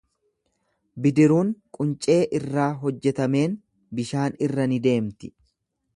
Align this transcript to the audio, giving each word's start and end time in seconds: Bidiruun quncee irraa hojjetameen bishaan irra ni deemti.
Bidiruun 1.05 1.51
quncee 1.79 2.17
irraa 2.39 2.67
hojjetameen 2.85 3.55
bishaan 4.01 4.43
irra 4.47 4.67
ni 4.73 4.85
deemti. 4.89 5.35